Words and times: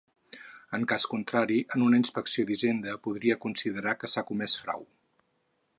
En 0.77 0.85
cas 0.91 1.03
contrari, 1.11 1.59
en 1.77 1.83
una 1.89 1.99
inspecció 2.03 2.45
d'Hisenda 2.47 2.97
podria 3.09 3.39
considerar 3.47 3.95
que 4.01 4.13
s'ha 4.15 4.25
comès 4.31 4.57
frau. 4.65 4.89